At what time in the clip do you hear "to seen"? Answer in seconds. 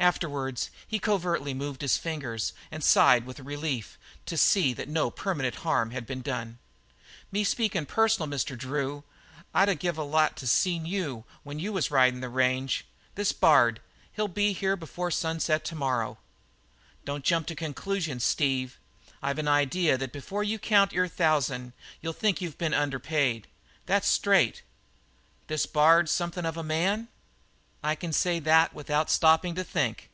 10.36-10.86